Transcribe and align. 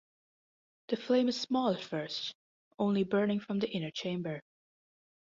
The 0.87 0.97
flame 0.97 1.27
is 1.27 1.39
small 1.39 1.75
at 1.75 1.83
first, 1.83 2.33
only 2.79 3.03
burning 3.03 3.39
from 3.39 3.59
the 3.59 3.69
inner 3.69 3.91
chamber. 3.91 4.41